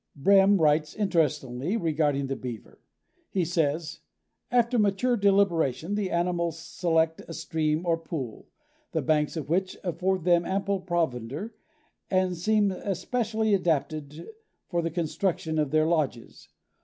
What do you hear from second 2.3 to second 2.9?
Beaver.